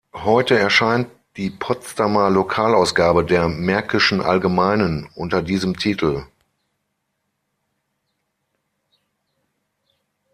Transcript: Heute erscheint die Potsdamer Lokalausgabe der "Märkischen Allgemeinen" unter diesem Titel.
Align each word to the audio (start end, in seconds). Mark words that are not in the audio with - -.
Heute 0.17 0.57
erscheint 0.57 1.09
die 1.37 1.51
Potsdamer 1.51 2.31
Lokalausgabe 2.31 3.23
der 3.23 3.47
"Märkischen 3.47 4.19
Allgemeinen" 4.19 5.07
unter 5.13 5.43
diesem 5.43 5.77
Titel. 5.77 6.25